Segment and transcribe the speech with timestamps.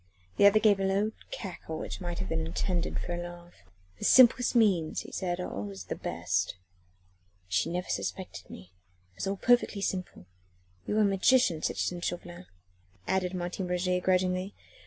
[0.37, 3.53] The other gave a low cackle, which might have been intended for a laugh.
[3.99, 6.55] "The simplest means," he said, "are always the best."
[7.47, 8.73] "She never suspected me.
[9.11, 10.25] It was all perfectly simple.
[10.87, 12.47] You are a magician, citizen Chauvelin,"
[13.05, 14.55] added Martin Roget grudgingly.